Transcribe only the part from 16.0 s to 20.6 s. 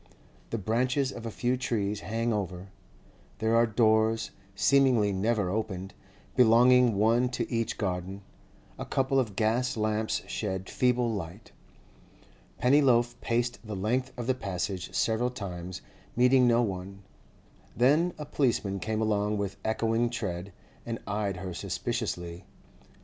meeting no one. Then a policeman came along with echoing tread,